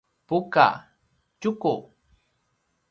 [0.27, 0.67] buka:
[1.39, 1.75] tjuku